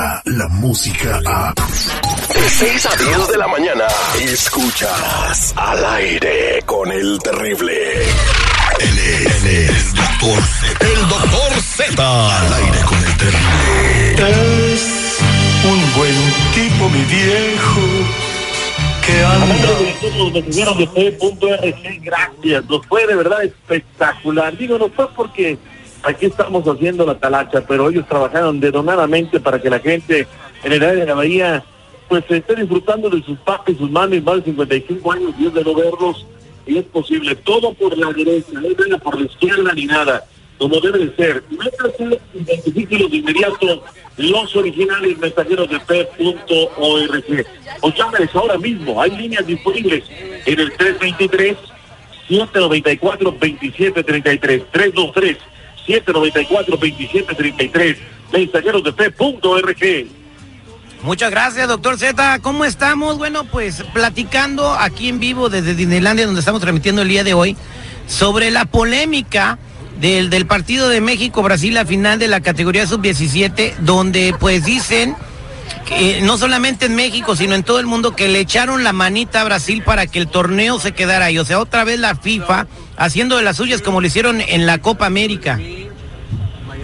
llega 0.00 0.22
la 0.24 0.48
música 0.48 1.20
a... 1.26 1.54
De 2.34 2.48
6 2.48 2.86
a 2.86 2.96
10 2.96 3.28
de 3.28 3.38
la 3.38 3.48
mañana, 3.48 3.84
escuchas 4.20 5.52
al 5.56 5.84
aire 5.84 6.62
con 6.64 6.90
el 6.90 7.18
terrible. 7.18 7.72
Él 8.78 8.98
es, 8.98 9.44
el 9.44 9.94
doctor 9.94 10.42
Z. 10.42 10.86
El 10.86 11.08
doctor 11.08 11.52
Z. 11.60 12.38
Al 12.38 12.52
aire 12.52 12.78
con 12.86 12.98
el 12.98 13.16
terrible. 13.16 14.72
Es 14.72 15.18
un 15.64 15.94
buen 15.96 16.14
tipo, 16.54 16.88
mi 16.88 17.04
viejo, 17.04 17.80
que 19.06 19.24
anda... 19.24 19.54
de 19.56 19.96
todos 20.00 20.16
los 20.16 20.32
mexicanos 20.32 20.78
de 20.78 20.86
P.RG, 20.86 22.00
gracias. 22.02 22.64
Nos 22.70 22.86
fue 22.86 23.06
de 23.06 23.16
verdad 23.16 23.42
espectacular. 23.42 24.56
Digo, 24.56 24.78
no 24.78 24.88
fue 24.88 25.12
porque 25.14 25.58
aquí 26.02 26.26
estamos 26.26 26.64
haciendo 26.66 27.06
la 27.06 27.18
talacha, 27.18 27.62
pero 27.66 27.90
ellos 27.90 28.06
trabajaron 28.08 28.60
dedonadamente 28.60 29.40
para 29.40 29.60
que 29.60 29.70
la 29.70 29.80
gente 29.80 30.26
en 30.62 30.72
el 30.72 30.82
área 30.82 31.00
de 31.00 31.06
la 31.06 31.14
Bahía 31.14 31.64
pues 32.08 32.24
esté 32.28 32.56
disfrutando 32.56 33.08
de 33.08 33.22
sus 33.22 33.38
papis, 33.38 33.78
sus 33.78 33.90
mamis, 33.90 34.22
más 34.24 34.36
de 34.36 34.42
55 34.46 35.12
años, 35.12 35.32
es 35.40 35.54
de 35.54 35.62
no 35.62 35.74
verlos, 35.74 36.26
y 36.66 36.78
es 36.78 36.84
posible. 36.86 37.36
Todo 37.36 37.72
por 37.72 37.96
la 37.96 38.12
derecha, 38.12 38.48
no 38.52 38.68
venga 38.76 38.98
por 38.98 39.18
la 39.18 39.26
izquierda 39.26 39.72
ni 39.72 39.86
nada, 39.86 40.24
como 40.58 40.80
debe 40.80 41.06
de 41.06 41.14
ser. 41.14 41.44
Métase, 41.50 42.20
identifíquelos 42.34 43.12
de 43.12 43.16
inmediato 43.18 43.84
los 44.16 44.56
originales 44.56 45.18
mensajeros 45.18 45.70
de 45.70 45.78
P.org. 45.78 47.46
O 47.80 47.90
llámenes 47.94 48.34
ahora 48.34 48.58
mismo, 48.58 49.00
hay 49.00 49.16
líneas 49.16 49.46
disponibles 49.46 50.02
en 50.46 50.58
el 50.60 50.72
323 50.72 51.56
794 52.28 53.30
2733 53.30 54.62
323 54.72 55.49
794 55.90 56.76
2733 56.76 57.96
mensajeros 58.32 58.84
de 58.84 58.92
P.org. 58.92 60.06
Muchas 61.02 61.30
gracias, 61.30 61.66
doctor 61.66 61.98
Z. 61.98 62.38
¿Cómo 62.40 62.64
estamos? 62.64 63.18
Bueno, 63.18 63.44
pues 63.44 63.82
platicando 63.92 64.72
aquí 64.74 65.08
en 65.08 65.18
vivo 65.18 65.48
desde 65.48 65.74
Disneylandia, 65.74 66.26
donde 66.26 66.40
estamos 66.40 66.60
transmitiendo 66.60 67.02
el 67.02 67.08
día 67.08 67.24
de 67.24 67.34
hoy, 67.34 67.56
sobre 68.06 68.50
la 68.50 68.66
polémica 68.66 69.58
del, 69.98 70.30
del 70.30 70.46
partido 70.46 70.88
de 70.88 71.00
México-Brasil, 71.00 71.74
la 71.74 71.86
final 71.86 72.18
de 72.18 72.28
la 72.28 72.40
categoría 72.40 72.86
sub-17, 72.86 73.76
donde 73.78 74.34
pues 74.38 74.64
dicen 74.64 75.16
que 75.86 76.20
no 76.22 76.38
solamente 76.38 76.86
en 76.86 76.94
México, 76.94 77.34
sino 77.34 77.54
en 77.54 77.62
todo 77.62 77.80
el 77.80 77.86
mundo, 77.86 78.14
que 78.14 78.28
le 78.28 78.40
echaron 78.40 78.84
la 78.84 78.92
manita 78.92 79.40
a 79.40 79.44
Brasil 79.44 79.82
para 79.82 80.06
que 80.06 80.18
el 80.18 80.28
torneo 80.28 80.78
se 80.78 80.92
quedara 80.92 81.26
ahí. 81.26 81.38
O 81.38 81.44
sea, 81.44 81.58
otra 81.60 81.84
vez 81.84 81.98
la 81.98 82.14
FIFA 82.14 82.66
haciendo 82.96 83.36
de 83.36 83.42
las 83.42 83.56
suyas 83.56 83.80
como 83.80 84.00
lo 84.00 84.06
hicieron 84.06 84.40
en 84.40 84.66
la 84.66 84.78
Copa 84.78 85.06
América. 85.06 85.58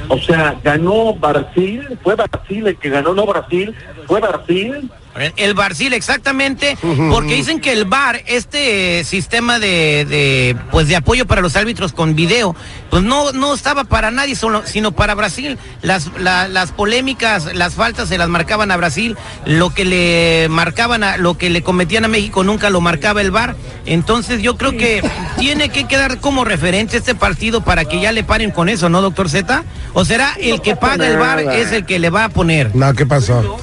O 0.08 0.18
sea, 0.18 0.58
ganó 0.62 1.14
Brasil, 1.14 1.98
fue 2.02 2.14
Brasil 2.14 2.66
el 2.66 2.76
que 2.76 2.90
ganó, 2.90 3.14
no 3.14 3.26
Brasil, 3.26 3.74
fue 4.06 4.20
Brasil. 4.20 4.90
El 5.36 5.54
Brasil, 5.54 5.92
exactamente, 5.92 6.76
porque 7.10 7.34
dicen 7.34 7.60
que 7.60 7.72
el 7.72 7.84
VAR, 7.86 8.22
este 8.26 9.02
sistema 9.04 9.58
de, 9.58 10.04
de, 10.04 10.56
pues 10.70 10.88
de 10.88 10.96
apoyo 10.96 11.26
para 11.26 11.40
los 11.40 11.56
árbitros 11.56 11.92
con 11.92 12.14
video, 12.14 12.54
pues 12.90 13.02
no, 13.02 13.32
no 13.32 13.54
estaba 13.54 13.84
para 13.84 14.10
nadie, 14.10 14.36
solo, 14.36 14.62
sino 14.66 14.92
para 14.92 15.14
Brasil. 15.14 15.58
Las, 15.82 16.10
la- 16.18 16.48
las 16.48 16.72
polémicas, 16.72 17.54
las 17.54 17.74
faltas 17.74 18.08
se 18.08 18.18
las 18.18 18.28
marcaban 18.28 18.70
a 18.70 18.76
Brasil, 18.76 19.16
lo 19.44 19.70
que 19.70 19.84
le 19.84 20.48
marcaban 20.50 21.02
a, 21.02 21.16
lo 21.16 21.38
que 21.38 21.50
le 21.50 21.62
cometían 21.62 22.04
a 22.04 22.08
México 22.08 22.44
nunca 22.44 22.70
lo 22.70 22.80
marcaba 22.80 23.20
el 23.20 23.30
VAR. 23.30 23.56
Entonces 23.86 24.42
yo 24.42 24.56
creo 24.56 24.72
que 24.76 25.02
tiene 25.38 25.68
que 25.68 25.86
quedar 25.86 26.18
como 26.20 26.44
referente 26.44 26.96
este 26.96 27.14
partido 27.14 27.62
para 27.62 27.84
que 27.84 28.00
ya 28.00 28.12
le 28.12 28.24
paren 28.24 28.50
con 28.50 28.68
eso, 28.68 28.88
¿no, 28.88 29.00
doctor 29.00 29.28
Z? 29.30 29.64
¿O 29.94 30.04
será 30.04 30.34
el 30.40 30.60
que 30.60 30.76
paga 30.76 31.06
el 31.06 31.16
VAR 31.18 31.40
es 31.54 31.72
el 31.72 31.86
que 31.86 31.98
le 31.98 32.10
va 32.10 32.24
a 32.24 32.28
poner? 32.28 32.74
No, 32.74 32.92
¿qué 32.94 33.06
pasó? 33.06 33.56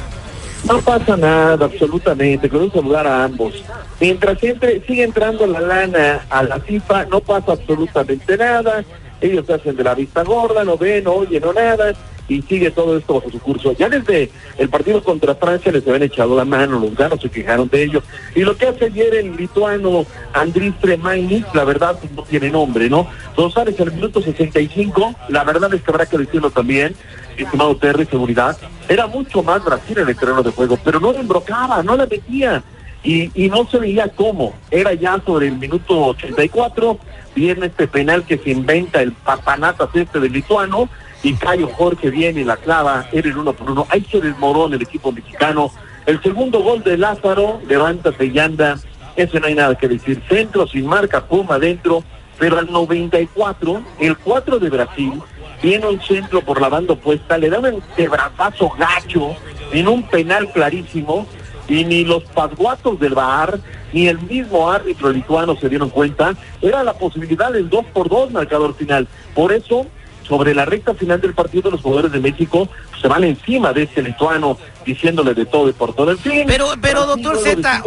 No 0.63 0.79
pasa 0.79 1.17
nada, 1.17 1.65
absolutamente, 1.65 2.49
un 2.55 2.71
saludar 2.71 3.05
a 3.05 3.25
ambos. 3.25 3.63
Mientras 3.99 4.41
entre, 4.43 4.81
sigue 4.85 5.03
entrando 5.03 5.45
la 5.45 5.59
lana 5.59 6.25
a 6.29 6.43
la 6.43 6.59
FIFA, 6.59 7.05
no 7.05 7.19
pasa 7.19 7.51
absolutamente 7.53 8.37
nada. 8.37 8.83
Ellos 9.19 9.49
hacen 9.49 9.75
de 9.75 9.83
la 9.83 9.93
vista 9.93 10.23
gorda, 10.23 10.63
no 10.63 10.77
ven, 10.77 11.03
no 11.03 11.13
oyen, 11.13 11.41
no 11.41 11.53
nada, 11.53 11.93
y 12.27 12.41
sigue 12.43 12.71
todo 12.71 12.97
esto 12.97 13.15
bajo 13.15 13.29
su 13.29 13.39
curso. 13.39 13.73
Ya 13.73 13.89
desde 13.89 14.29
el 14.57 14.69
partido 14.69 15.03
contra 15.03 15.35
Francia 15.35 15.71
les 15.71 15.85
habían 15.85 16.03
echado 16.03 16.35
la 16.35 16.45
mano, 16.45 16.79
los 16.79 16.95
ganos 16.95 17.21
se 17.21 17.29
quejaron 17.29 17.67
de 17.69 17.83
ello. 17.83 18.03
Y 18.35 18.41
lo 18.41 18.55
que 18.55 18.67
hace 18.67 18.85
ayer 18.85 19.15
el 19.15 19.35
lituano 19.35 20.05
Andris 20.33 20.77
Tremainis, 20.79 21.45
la 21.53 21.65
verdad, 21.65 21.97
no 22.15 22.23
tiene 22.23 22.49
nombre, 22.49 22.89
¿no? 22.89 23.07
Rosales 23.35 23.79
en 23.79 23.87
el 23.87 23.93
minuto 23.93 24.21
65, 24.21 25.15
la 25.29 25.43
verdad 25.43 25.73
es 25.73 25.81
que 25.81 25.91
habrá 25.91 26.05
que 26.05 26.17
decirlo 26.17 26.51
también, 26.51 26.95
estimado 27.41 27.75
Terry, 27.75 28.05
seguridad, 28.05 28.57
era 28.87 29.07
mucho 29.07 29.43
más 29.43 29.63
Brasil 29.63 29.97
en 29.99 30.09
el 30.09 30.15
terreno 30.15 30.43
de 30.43 30.51
juego, 30.51 30.77
pero 30.83 30.99
no 30.99 31.11
le 31.11 31.19
embrocaba, 31.19 31.81
no 31.83 31.95
la 31.95 32.05
metía. 32.05 32.63
Y, 33.03 33.29
no 33.49 33.67
se 33.69 33.79
veía 33.79 34.07
cómo. 34.07 34.53
Era 34.71 34.93
ya 34.93 35.21
sobre 35.25 35.47
el 35.47 35.57
minuto 35.57 36.05
84, 36.05 36.97
viene 37.35 37.65
este 37.65 37.87
penal 37.87 38.23
que 38.23 38.37
se 38.37 38.51
inventa 38.51 39.01
el 39.01 39.11
papanatas 39.11 39.89
este 39.93 40.21
del 40.21 40.31
lituano, 40.31 40.87
y 41.21 41.33
Cayo 41.33 41.67
Jorge 41.67 42.09
viene 42.09 42.45
la 42.45 42.57
clava, 42.57 43.07
era 43.11 43.27
el 43.27 43.37
uno 43.37 43.53
por 43.53 43.71
uno. 43.71 43.87
Ahí 43.89 44.05
se 44.09 44.21
desmorona 44.21 44.75
el 44.75 44.81
equipo 44.81 45.11
mexicano. 45.11 45.71
El 46.05 46.21
segundo 46.21 46.59
gol 46.59 46.83
de 46.83 46.97
Lázaro, 46.97 47.61
levántate 47.67 48.25
y 48.25 48.39
anda. 48.39 48.77
Eso 49.15 49.39
no 49.39 49.47
hay 49.47 49.55
nada 49.55 49.75
que 49.75 49.87
decir. 49.87 50.21
Centro 50.27 50.67
sin 50.67 50.85
marca, 50.85 51.25
Puma 51.25 51.55
adentro. 51.55 52.03
Pero 52.39 52.57
al 52.57 52.69
94, 52.69 53.81
el 53.99 54.17
4 54.17 54.59
de 54.59 54.69
Brasil, 54.69 55.21
viene 55.63 55.87
un 55.87 56.01
centro 56.01 56.41
por 56.41 56.61
la 56.61 56.69
banda 56.69 56.93
opuesta, 56.93 57.37
le 57.37 57.49
da 57.49 57.59
un 57.59 57.81
quebratazo 57.95 58.69
gacho 58.77 59.35
en 59.71 59.87
un 59.87 60.03
penal 60.03 60.51
clarísimo. 60.51 61.25
Y 61.65 61.85
ni 61.85 62.03
los 62.03 62.23
pasguatos 62.25 62.99
del 62.99 63.13
VAR, 63.15 63.57
ni 63.93 64.09
el 64.09 64.19
mismo 64.19 64.69
árbitro 64.69 65.09
lituano 65.09 65.55
se 65.55 65.69
dieron 65.69 65.89
cuenta. 65.89 66.33
Era 66.61 66.83
la 66.83 66.93
posibilidad 66.93 67.53
del 67.53 67.69
2 67.69 67.85
por 67.93 68.09
2 68.09 68.31
marcador 68.31 68.75
final. 68.75 69.07
Por 69.33 69.53
eso 69.53 69.87
sobre 70.27 70.53
la 70.53 70.65
recta 70.65 70.93
final 70.93 71.21
del 71.21 71.33
partido 71.33 71.71
los 71.71 71.81
jugadores 71.81 72.11
de 72.11 72.19
México 72.19 72.67
se 73.01 73.07
van 73.07 73.23
encima 73.23 73.73
de 73.73 73.83
este 73.83 74.01
lituano 74.01 74.57
diciéndole 74.85 75.33
de 75.33 75.45
todo 75.45 75.69
y 75.69 75.73
por 75.73 75.93
todo. 75.95 76.11
En 76.11 76.17
fin, 76.17 76.43
Pero, 76.47 76.67
pero 76.81 77.05
doctor 77.05 77.37
Z. 77.37 77.83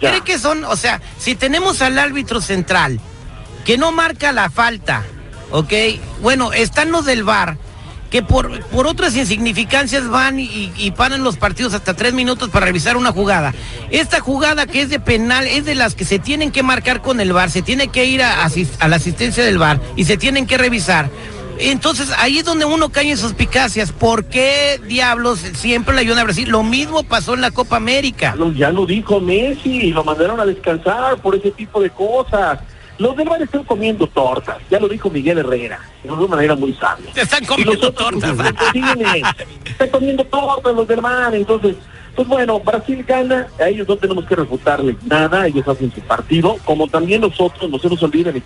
¿cree 0.00 0.20
que 0.24 0.38
son, 0.38 0.64
o 0.64 0.76
sea, 0.76 1.00
si 1.18 1.36
tenemos 1.36 1.82
al 1.82 1.98
árbitro 1.98 2.40
central 2.40 2.98
que 3.64 3.78
no 3.78 3.92
marca 3.92 4.32
la 4.32 4.50
falta, 4.50 5.04
¿ok? 5.50 5.72
Bueno, 6.22 6.52
están 6.52 6.90
los 6.90 7.04
del 7.04 7.24
VAR 7.24 7.56
que 8.10 8.22
por, 8.22 8.60
por 8.66 8.86
otras 8.86 9.16
insignificancias 9.16 10.08
van 10.08 10.38
y, 10.40 10.92
paran 10.96 11.22
los 11.22 11.36
partidos 11.36 11.74
hasta 11.74 11.94
tres 11.94 12.12
minutos 12.12 12.50
para 12.50 12.66
revisar 12.66 12.96
una 12.96 13.12
jugada. 13.12 13.54
Esta 13.90 14.20
jugada 14.20 14.66
que 14.66 14.82
es 14.82 14.90
de 14.90 14.98
penal 14.98 15.46
es 15.46 15.64
de 15.64 15.76
las 15.76 15.94
que 15.94 16.04
se 16.04 16.18
tienen 16.18 16.50
que 16.50 16.62
marcar 16.62 17.02
con 17.02 17.20
el 17.20 17.32
VAR, 17.32 17.50
se 17.50 17.62
tiene 17.62 17.88
que 17.88 18.04
ir 18.04 18.22
a, 18.22 18.48
la 18.88 18.96
asistencia 18.96 19.44
del 19.44 19.58
VAR 19.58 19.80
y 19.96 20.04
se 20.04 20.16
tienen 20.16 20.46
que 20.46 20.58
revisar. 20.58 21.08
Entonces 21.60 22.10
ahí 22.18 22.38
es 22.38 22.44
donde 22.44 22.64
uno 22.64 22.88
cae 22.88 23.10
en 23.10 23.18
suspicacias. 23.18 23.92
¿Por 23.92 24.24
qué 24.24 24.80
diablos 24.88 25.40
siempre 25.54 25.94
le 25.94 26.00
ayudan 26.00 26.20
a 26.20 26.24
Brasil? 26.24 26.48
Lo 26.48 26.62
mismo 26.62 27.04
pasó 27.04 27.34
en 27.34 27.42
la 27.42 27.50
Copa 27.50 27.76
América. 27.76 28.34
Ya 28.54 28.70
lo 28.70 28.86
dijo 28.86 29.20
Messi, 29.20 29.92
lo 29.92 30.02
mandaron 30.02 30.40
a 30.40 30.46
descansar 30.46 31.18
por 31.18 31.36
ese 31.36 31.50
tipo 31.50 31.80
de 31.80 31.90
cosas. 31.90 32.60
Los 33.00 33.16
del 33.16 33.30
bar 33.30 33.40
están 33.40 33.64
comiendo 33.64 34.06
tortas, 34.06 34.58
ya 34.70 34.78
lo 34.78 34.86
dijo 34.86 35.08
Miguel 35.08 35.38
Herrera, 35.38 35.80
de 36.04 36.10
una 36.10 36.26
manera 36.26 36.54
muy 36.54 36.74
sabia. 36.74 37.10
Están 37.16 37.46
comiendo 37.46 37.72
los 37.72 37.94
tortas. 37.94 38.34
pues. 38.36 39.22
Están 39.64 39.88
comiendo 39.88 40.22
tortas 40.24 40.74
los 40.74 40.86
del 40.86 41.00
mar, 41.00 41.34
entonces, 41.34 41.76
pues 42.14 42.28
bueno, 42.28 42.60
Brasil 42.60 43.02
gana, 43.08 43.48
a 43.58 43.68
ellos 43.68 43.88
no 43.88 43.96
tenemos 43.96 44.26
que 44.26 44.36
refutarle 44.36 44.96
nada, 45.06 45.46
ellos 45.46 45.66
hacen 45.66 45.90
su 45.94 46.02
partido, 46.02 46.58
como 46.66 46.88
también 46.88 47.22
nosotros, 47.22 47.70
no 47.70 47.78
se 47.78 47.88
nos 47.88 48.02
olviden, 48.02 48.42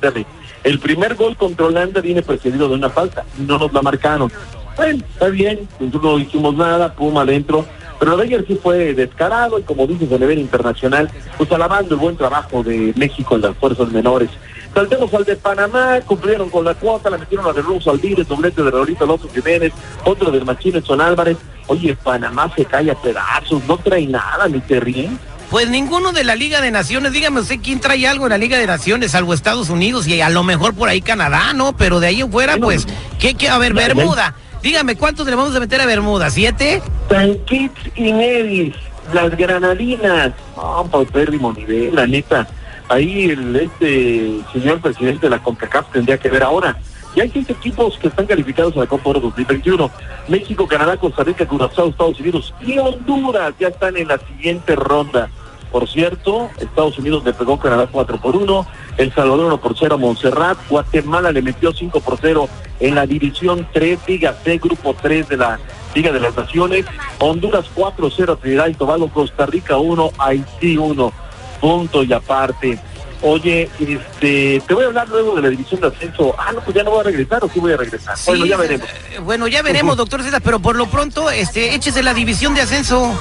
el 0.63 0.79
primer 0.79 1.17
gol 1.17 1.37
contra 1.37 1.67
Holanda 1.67 2.01
viene 2.01 2.23
precedido 2.23 2.69
de 2.69 2.75
una 2.77 2.91
falta, 2.91 3.25
no 3.37 3.59
nos 3.59 3.73
la 3.73 3.83
marcaron. 3.83 4.31
Bueno, 4.77 5.05
está 5.13 5.31
bien, 5.31 5.69
nosotros 5.81 6.05
no 6.05 6.19
hicimos 6.21 6.55
nada, 6.55 6.95
Puma 6.95 7.23
adentro, 7.23 7.67
pero 8.05 8.19
lo 8.19 8.23
de 8.23 8.25
ayer 8.25 8.45
sí 8.47 8.61
fue 8.63 8.93
descarado 8.93 9.59
y 9.59 9.63
como 9.63 9.87
dices 9.87 10.13
a 10.13 10.19
nivel 10.19 10.39
internacional, 10.39 11.11
pues 11.39 11.51
alabando 11.51 11.95
el 11.95 12.01
buen 12.03 12.19
trabajo 12.19 12.63
de 12.63 12.93
México 12.97 13.35
en 13.35 13.41
las 13.41 13.57
fuerzas 13.57 13.91
menores. 13.93 14.29
Saltemos 14.75 15.15
al 15.15 15.25
de 15.25 15.37
Panamá, 15.37 16.03
cumplieron 16.05 16.51
con 16.51 16.67
la 16.67 16.75
cuota, 16.75 17.09
la 17.09 17.17
metieron 17.17 17.47
a 17.47 17.55
de 17.55 17.63
Russo 17.63 17.91
Alvírez, 17.91 18.29
doblete 18.29 18.63
de 18.63 18.71
Raulito 18.71 19.05
Alonso 19.05 19.27
Jiménez, 19.33 19.73
otro 20.05 20.31
del 20.31 20.45
Machín 20.45 20.85
Son 20.85 21.01
Álvarez. 21.01 21.39
Oye, 21.67 21.97
Panamá 21.97 22.53
se 22.55 22.67
cae 22.67 22.91
a 22.91 22.95
pedazos, 22.95 23.65
no 23.67 23.79
trae 23.79 24.07
nada, 24.07 24.49
ni 24.49 24.61
te 24.61 24.81
ríen. 24.81 25.19
Pues 25.49 25.71
ninguno 25.71 26.13
de 26.13 26.25
la 26.25 26.35
Liga 26.35 26.61
de 26.61 26.71
Naciones, 26.71 27.13
dígame 27.13 27.41
usted 27.41 27.61
quién 27.63 27.81
trae 27.81 28.07
algo 28.07 28.27
en 28.27 28.33
la 28.33 28.39
Liga 28.39 28.59
de 28.59 28.67
Naciones, 28.67 29.13
salvo 29.13 29.33
Estados 29.33 29.71
Unidos 29.71 30.07
y 30.07 30.21
a 30.21 30.29
lo 30.29 30.43
mejor 30.43 30.75
por 30.75 30.91
ahí 30.91 31.01
Canadá, 31.01 31.55
¿no? 31.55 31.75
Pero 31.75 32.01
de 32.01 32.09
ahí 32.09 32.21
en 32.21 32.31
fuera, 32.31 32.57
Bueno, 32.57 32.67
pues, 32.67 32.87
¿qué, 33.19 33.33
qué? 33.33 33.49
A 33.49 33.57
ver. 33.57 33.73
Bermuda. 33.73 34.35
Dígame, 34.65 34.97
¿cuántos 34.97 35.27
le 35.27 35.35
vamos 35.35 35.55
a 35.55 35.61
meter 35.61 35.79
a 35.83 35.85
Bermuda? 35.85 36.31
¿Siete? 36.31 36.81
San 37.11 37.35
Kitts 37.45 37.83
y 37.97 38.11
Nevis, 38.11 38.75
las 39.13 39.37
granadinas. 39.37 40.33
No, 40.57 40.89
pues 40.91 41.11
pérrimo 41.11 41.53
nivel, 41.53 41.95
la 41.95 42.07
neta. 42.07 42.49
Ahí 42.89 43.29
el 43.29 43.55
este 43.57 44.41
señor 44.55 44.81
presidente 44.81 45.27
de 45.27 45.31
la 45.37 45.43
CONCACAF 45.43 45.93
tendría 45.93 46.17
que 46.17 46.31
ver 46.31 46.43
ahora. 46.43 46.79
Y 47.15 47.21
hay 47.21 47.29
seis 47.29 47.51
equipos 47.51 47.99
que 47.99 48.09
están 48.09 48.25
calificados 48.25 48.75
a 48.79 48.81
la 48.81 48.87
Copa 48.87 49.11
Oro 49.11 49.21
2021. 49.21 49.91
México, 50.29 50.67
Canadá, 50.67 50.97
Costa 50.97 51.25
Rica, 51.25 51.47
Curazao, 51.47 51.91
Estados 51.91 52.19
Unidos 52.21 52.55
y 52.63 52.79
Honduras 52.79 53.53
ya 53.61 53.69
están 53.69 53.99
en 53.99 54.09
la 54.09 54.17
siguiente 54.17 54.77
ronda. 54.77 55.29
Por 55.75 55.89
cierto, 55.89 56.53
Estados 56.61 57.01
Unidos 57.01 57.25
le 57.25 57.33
pegó 57.33 57.55
a 57.55 57.59
Canadá 57.59 57.89
4 57.91 58.21
por 58.21 58.37
1, 58.37 58.67
El 58.97 59.13
Salvador 59.13 59.47
1 59.47 59.61
por 59.61 59.77
0 59.77 59.97
a 59.97 59.99
Montserrat, 59.99 60.57
Guatemala 60.69 61.33
le 61.33 61.43
metió 61.43 61.73
5 61.73 62.01
por 62.01 62.17
0 62.23 62.49
en 62.79 62.95
la 62.95 63.09
División 63.09 63.67
3, 63.73 63.99
Liga 64.07 64.37
C, 64.45 64.59
Grupo 64.59 64.95
3 64.95 65.29
de 65.31 65.37
la 65.37 65.59
Liga 65.93 66.13
de 66.13 66.21
las 66.21 66.37
Naciones, 66.37 66.87
Honduras 67.19 67.65
4-0 67.75 68.35
a 68.35 68.37
Trinidad 68.37 68.69
y 68.69 68.75
Tobago, 68.75 69.09
Costa 69.09 69.47
Rica 69.47 69.77
1, 69.77 70.13
Haití 70.17 70.77
1, 70.77 71.13
punto 71.61 72.05
y 72.05 72.13
aparte. 72.13 72.79
Oye, 73.23 73.69
este, 73.81 74.63
te 74.65 74.75
voy 74.75 74.85
a 74.85 74.87
hablar 74.87 75.09
luego 75.09 75.35
de 75.35 75.43
la 75.43 75.49
división 75.49 75.81
de 75.81 75.89
ascenso. 75.89 76.37
Ah, 76.39 76.53
no, 76.53 76.61
pues 76.61 76.77
ya 76.77 76.85
no 76.85 76.93
voy 76.93 77.01
a 77.01 77.03
regresar 77.03 77.43
o 77.43 77.49
sí 77.49 77.59
voy 77.59 77.73
a 77.73 77.77
regresar. 77.77 78.15
bueno, 78.27 78.47
ya 78.47 78.57
veremos. 78.57 78.87
Eh, 78.87 79.19
bueno, 79.19 79.49
ya 79.49 79.63
veremos, 79.63 79.97
doctor 79.97 80.23
César, 80.23 80.41
pero 80.41 80.61
por 80.61 80.77
lo 80.77 80.87
pronto, 80.87 81.31
este, 81.31 81.75
échese 81.75 82.05
la 82.05 82.15
división 82.15 82.55
de 82.55 82.61
ascenso. 82.61 83.13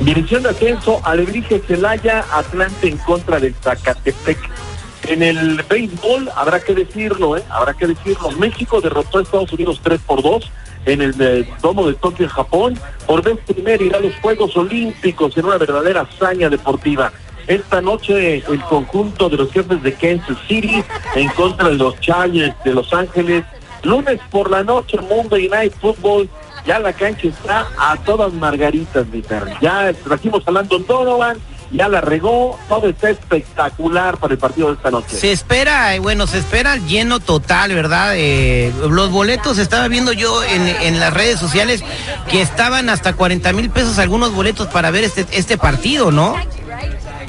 División 0.00 0.42
de 0.42 0.50
ascenso, 0.50 1.00
Alebrije 1.04 1.60
Celaya, 1.66 2.24
Atlante 2.32 2.88
en 2.88 2.98
contra 2.98 3.38
del 3.38 3.54
Zacatepec. 3.54 4.38
En 5.06 5.22
el 5.22 5.62
béisbol, 5.68 6.30
habrá 6.34 6.60
que 6.60 6.74
decirlo, 6.74 7.36
¿eh? 7.36 7.42
Habrá 7.50 7.74
que 7.74 7.86
decirlo. 7.86 8.30
México 8.32 8.80
derrotó 8.80 9.18
a 9.18 9.22
Estados 9.22 9.52
Unidos 9.52 9.80
3 9.82 10.00
por 10.06 10.22
2 10.22 10.50
en 10.86 11.02
el 11.02 11.14
eh, 11.20 11.48
domo 11.62 11.86
de 11.86 11.94
Tokio, 11.94 12.28
Japón. 12.28 12.78
Por 13.06 13.22
vez 13.22 13.38
primera 13.46 13.82
irá 13.82 13.98
a 13.98 14.00
los 14.00 14.14
Juegos 14.16 14.56
Olímpicos 14.56 15.36
en 15.36 15.44
una 15.44 15.58
verdadera 15.58 16.02
hazaña 16.02 16.48
deportiva. 16.48 17.12
Esta 17.46 17.82
noche 17.82 18.42
el 18.48 18.60
conjunto 18.62 19.28
de 19.28 19.36
los 19.36 19.52
jefes 19.52 19.82
de 19.82 19.92
Kansas 19.92 20.38
City 20.48 20.82
en 21.14 21.28
contra 21.30 21.68
de 21.68 21.74
los 21.74 22.00
Chargers 22.00 22.54
de 22.64 22.72
Los 22.72 22.92
Ángeles. 22.92 23.44
Lunes 23.82 24.18
por 24.30 24.50
la 24.50 24.64
noche, 24.64 24.98
Monday 25.08 25.48
Night 25.48 25.74
Football. 25.80 26.28
Ya 26.66 26.78
la 26.78 26.92
cancha 26.92 27.28
está 27.28 27.66
a 27.78 27.96
todas 27.96 28.32
margaritas, 28.32 29.06
mi 29.08 29.20
perro. 29.20 29.50
Ya 29.60 29.92
trajimos 30.04 30.46
a 30.46 30.50
Landon 30.50 30.86
Donovan, 30.86 31.36
ya 31.70 31.88
la 31.88 32.00
regó, 32.00 32.58
todo 32.68 32.88
está 32.88 33.10
espectacular 33.10 34.16
para 34.16 34.34
el 34.34 34.38
partido 34.38 34.68
de 34.68 34.74
esta 34.74 34.90
noche. 34.90 35.16
Se 35.16 35.32
espera, 35.32 35.94
eh, 35.94 35.98
bueno, 35.98 36.26
se 36.26 36.38
espera 36.38 36.76
lleno 36.76 37.20
total, 37.20 37.74
¿verdad? 37.74 38.14
Eh, 38.16 38.72
los 38.88 39.10
boletos, 39.10 39.58
estaba 39.58 39.88
viendo 39.88 40.12
yo 40.12 40.42
en, 40.44 40.66
en, 40.66 41.00
las 41.00 41.12
redes 41.12 41.38
sociales 41.38 41.84
que 42.30 42.40
estaban 42.40 42.88
hasta 42.88 43.14
40 43.14 43.52
mil 43.52 43.70
pesos 43.70 43.98
algunos 43.98 44.32
boletos 44.32 44.68
para 44.68 44.90
ver 44.90 45.04
este, 45.04 45.26
este 45.32 45.58
partido, 45.58 46.10
¿no? 46.10 46.36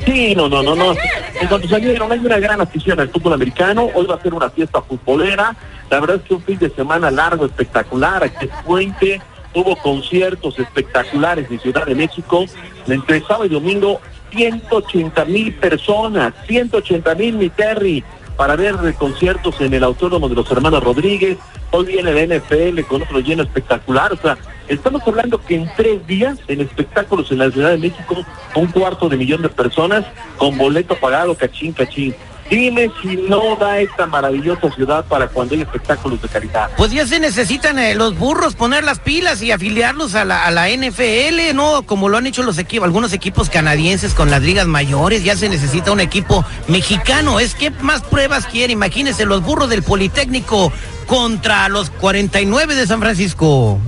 Sí, 0.06 0.36
no, 0.36 0.48
no, 0.48 0.62
no, 0.62 0.76
no. 0.76 0.94
En 1.42 1.48
cuanto 1.48 1.68
salieron, 1.68 2.12
hay 2.12 2.20
una 2.20 2.38
gran 2.38 2.62
afición 2.62 3.00
al 3.00 3.10
fútbol 3.10 3.34
americano. 3.34 3.90
Hoy 3.96 4.06
va 4.06 4.16
a 4.16 4.22
ser 4.22 4.34
una 4.34 4.50
fiesta 4.50 4.82
futbolera. 4.82 5.56
La 5.90 6.00
verdad 6.00 6.18
es 6.18 6.24
que 6.24 6.34
un 6.34 6.44
fin 6.44 6.60
de 6.60 6.70
semana 6.70 7.12
largo, 7.12 7.46
espectacular. 7.46 8.24
Aquí 8.24 8.46
es 8.46 8.52
Puente. 8.66 9.22
Tuvo 9.54 9.76
conciertos 9.78 10.60
espectaculares 10.60 11.50
en 11.50 11.60
Ciudad 11.60 11.86
de 11.86 11.96
México. 11.96 12.46
Entre 12.88 13.22
sábado 13.22 13.46
y 13.46 13.50
domingo, 13.50 14.02
180 14.32 15.26
mil 15.26 15.54
personas. 15.54 16.34
180 16.48 17.16
mil, 17.16 17.36
mi 17.36 17.50
Terry 17.50 18.04
para 18.38 18.56
ver 18.56 18.76
conciertos 18.96 19.60
en 19.62 19.74
el 19.74 19.84
Autónomo 19.84 20.28
de 20.30 20.36
los 20.36 20.50
Hermanos 20.52 20.84
Rodríguez. 20.84 21.38
Hoy 21.72 21.86
viene 21.86 22.14
la 22.14 22.38
NFL 22.38 22.82
con 22.82 23.02
otro 23.02 23.20
lleno 23.20 23.44
espectacular. 23.44 24.14
O 24.14 24.18
sea, 24.18 24.38
estamos 24.68 25.02
hablando 25.06 25.42
que 25.42 25.56
en 25.56 25.72
tres 25.76 26.06
días, 26.06 26.38
en 26.48 26.62
espectáculos 26.62 27.32
en 27.32 27.40
la 27.40 27.52
Ciudad 27.52 27.72
de 27.72 27.78
México, 27.78 28.16
un 28.56 28.68
cuarto 28.68 29.10
de 29.10 29.18
millón 29.18 29.42
de 29.42 29.50
personas 29.50 30.06
con 30.38 30.58
boleto 30.58 30.96
pagado, 30.96 31.36
cachín, 31.36 31.74
cachín. 31.74 32.16
Dime 32.50 32.92
si 33.02 33.16
no 33.16 33.56
da 33.56 33.80
esta 33.80 34.06
maravillosa 34.06 34.70
ciudad 34.72 35.04
para 35.06 35.28
cuando 35.28 35.56
hay 35.56 35.62
espectáculos 35.62 36.22
de 36.22 36.28
calidad. 36.28 36.70
Pues 36.78 36.92
ya 36.92 37.08
se 37.08 37.20
necesitan 37.20 37.80
eh, 37.80 37.96
los 37.96 38.18
burros 38.18 38.56
poner 38.56 38.84
las 38.84 39.00
pilas 39.00 39.42
y 39.42 39.52
afiliarlos 39.52 40.14
a 40.14 40.26
la, 40.26 40.46
a 40.46 40.52
la 40.52 40.70
NFL, 40.70 41.56
¿no? 41.56 41.84
Como 41.84 42.08
lo 42.08 42.18
han 42.18 42.28
hecho 42.28 42.44
los 42.44 42.58
equipos, 42.60 42.86
algunos 42.86 43.14
equipos 43.14 43.50
canadienses 43.50 44.14
con 44.14 44.30
las 44.30 44.44
ligas 44.44 44.68
mayores, 44.68 45.24
ya 45.24 45.36
se 45.36 45.50
necesita 45.50 45.92
un 45.92 46.00
equipo 46.00 46.46
mexicano. 46.68 47.40
Es 47.40 47.56
que 47.56 47.72
más 47.72 48.02
pruebas 48.04 48.46
quiere, 48.46 48.74
imagínense, 48.74 49.26
los 49.26 49.42
burros 49.42 49.70
del 49.70 49.82
Politécnico 49.82 50.72
contra 51.08 51.68
los 51.70 51.90
49 51.90 52.76
de 52.76 52.86
San 52.88 53.00
Francisco. 53.00 53.80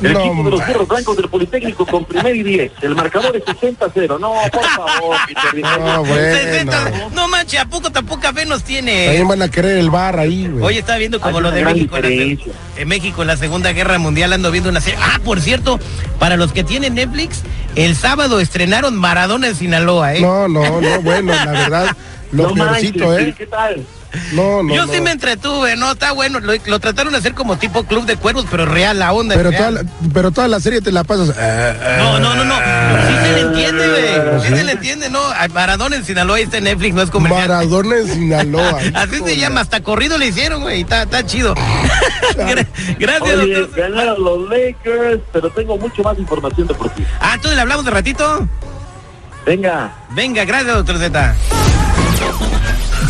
El 0.00 0.12
equipo 0.16 0.44
de 0.44 0.50
los 0.50 0.66
burros 0.66 0.88
blancos 0.88 1.16
del 1.16 1.28
Politécnico 1.28 1.84
con 1.86 2.04
primer 2.04 2.36
y 2.36 2.42
10. 2.42 2.72
El 2.82 2.94
marcador 2.94 3.36
es 3.36 3.44
60-0. 3.44 4.18
No, 4.20 4.34
por 4.52 4.64
favor, 4.64 5.16
No, 5.80 6.04
bueno. 6.04 6.72
no 7.12 7.28
manches, 7.28 7.60
¿a 7.60 7.64
poco 7.66 7.90
tampoco 7.90 8.32
fe 8.32 8.46
nos 8.46 8.62
tiene? 8.62 9.06
También 9.06 9.28
van 9.28 9.42
a 9.42 9.48
querer 9.48 9.78
el 9.78 9.90
bar 9.90 10.18
ahí, 10.18 10.46
güey. 10.46 10.64
Oye, 10.64 10.78
estaba 10.80 10.98
viendo 10.98 11.20
como 11.20 11.40
lo 11.40 11.50
de 11.50 11.64
México 11.64 11.96
en, 11.96 12.38
en, 12.76 12.88
México 12.88 13.22
en 13.22 13.28
la 13.28 13.36
Segunda 13.36 13.72
Guerra 13.72 13.98
Mundial, 13.98 14.32
ando 14.32 14.50
viendo 14.50 14.70
una 14.70 14.80
serie. 14.80 14.98
Ah, 15.02 15.18
por 15.24 15.40
cierto, 15.40 15.80
para 16.18 16.36
los 16.36 16.52
que 16.52 16.62
tienen 16.62 16.94
Netflix, 16.94 17.42
el 17.74 17.96
sábado 17.96 18.40
estrenaron 18.40 18.96
Maradona 18.96 19.48
en 19.48 19.56
Sinaloa, 19.56 20.14
¿eh? 20.14 20.20
No, 20.20 20.48
no, 20.48 20.80
no, 20.80 21.02
bueno, 21.02 21.32
la 21.34 21.52
verdad, 21.52 21.96
lo 22.32 22.48
no 22.48 22.54
peorcito, 22.54 23.06
manches, 23.08 23.28
¿eh? 23.28 23.34
¿Qué 23.36 23.46
tal? 23.46 23.84
No, 24.32 24.62
no, 24.62 24.74
Yo 24.74 24.86
no. 24.86 24.92
sí 24.92 25.00
me 25.00 25.10
entretuve, 25.10 25.76
¿no? 25.76 25.92
Está 25.92 26.12
bueno. 26.12 26.40
Lo, 26.40 26.52
lo, 26.66 26.78
trataron 26.80 27.12
de 27.12 27.18
hacer 27.18 27.34
como 27.34 27.58
tipo 27.58 27.84
club 27.84 28.06
de 28.06 28.16
cuervos, 28.16 28.46
pero 28.50 28.64
real 28.64 28.98
la 28.98 29.12
onda. 29.12 29.34
Pero, 29.34 29.50
real. 29.50 29.58
toda 29.74 29.82
la, 29.82 29.90
pero 30.14 30.30
toda 30.30 30.48
la 30.48 30.60
serie 30.60 30.80
te 30.80 30.90
la 30.92 31.04
pasas. 31.04 31.34
eh, 31.38 31.96
No, 31.98 32.18
no, 32.18 32.34
no, 32.34 32.44
no. 32.44 32.54
Sí 32.56 33.14
se 33.22 33.32
le 33.32 33.40
entiende, 33.40 33.88
güey. 33.88 34.40
Sí 34.42 34.48
¿Sí? 34.48 34.54
se 34.56 34.64
le 34.64 34.72
entiende, 34.72 35.10
¿no? 35.10 35.20
Maradona 35.52 35.96
en 35.96 36.04
Sinaloa 36.04 36.40
está 36.40 36.58
en 36.58 36.64
Netflix, 36.64 36.94
no 36.94 37.02
es 37.02 37.10
comercial. 37.10 37.48
Maradona 37.48 37.96
en 37.98 38.06
Sinaloa. 38.08 38.78
Así 38.94 39.18
se 39.24 39.36
llama, 39.36 39.60
hasta 39.60 39.82
corrido 39.82 40.16
le 40.16 40.26
hicieron, 40.28 40.62
güey. 40.62 40.80
Está, 40.82 41.02
está 41.02 41.24
chido. 41.26 41.54
Gra- 42.36 42.66
Gracias, 42.98 43.38
Oye, 43.38 43.54
doctor. 43.60 43.80
ganaron 43.90 44.24
los 44.24 44.48
Lakers, 44.48 45.20
pero 45.32 45.50
tengo 45.50 45.76
mucho 45.76 46.02
más 46.02 46.18
información 46.18 46.66
deportiva. 46.66 47.08
Ah, 47.20 47.32
entonces 47.34 47.56
le 47.56 47.62
hablamos 47.62 47.84
de 47.84 47.90
ratito. 47.90 48.48
Venga. 49.44 49.92
Venga, 50.10 50.44
gracias, 50.44 50.74
doctor 50.74 50.98
Z. 50.98 51.34